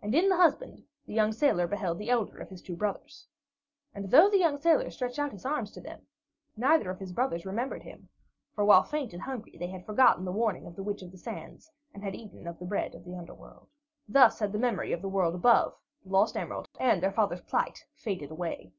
[0.00, 3.26] And in the husband the young sailor beheld the elder of his two brothers.
[3.92, 6.06] And though the young sailor stretched out his arms to them,
[6.56, 8.08] neither of his brothers remembered him,
[8.54, 11.18] for while faint and hungry, they had forgotten the warning of the Witch of the
[11.18, 13.66] Sands and had eaten of the bread of the under world.
[14.08, 17.84] Thus had the memory of the world above, the lost emerald, and their father's plight
[17.96, 18.70] faded away.